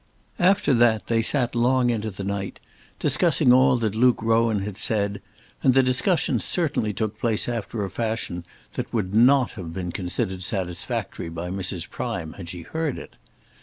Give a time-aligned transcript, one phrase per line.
[0.39, 2.59] After that they sat long into the night,
[2.97, 5.21] discussing all that Luke Rowan had said,
[5.61, 8.43] and the discussion certainly took place after a fashion
[8.73, 11.87] that would not have been considered satisfactory by Mrs.
[11.87, 13.13] Prime had she heard it.